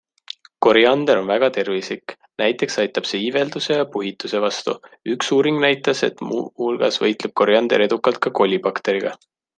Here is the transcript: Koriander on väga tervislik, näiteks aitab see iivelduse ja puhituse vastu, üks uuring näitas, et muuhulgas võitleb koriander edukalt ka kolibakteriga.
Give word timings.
Koriander 0.65 1.17
on 1.23 1.27
väga 1.31 1.49
tervislik, 1.57 2.15
näiteks 2.43 2.79
aitab 2.83 3.09
see 3.09 3.21
iivelduse 3.25 3.77
ja 3.79 3.85
puhituse 3.97 4.41
vastu, 4.47 4.75
üks 5.17 5.31
uuring 5.37 5.61
näitas, 5.67 6.05
et 6.11 6.25
muuhulgas 6.31 6.99
võitleb 7.05 7.37
koriander 7.43 7.85
edukalt 7.91 8.23
ka 8.27 8.33
kolibakteriga. 8.41 9.19